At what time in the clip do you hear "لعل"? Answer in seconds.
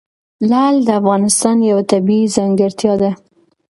0.49-0.75